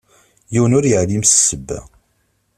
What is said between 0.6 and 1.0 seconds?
ur